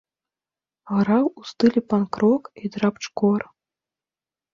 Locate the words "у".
1.41-1.43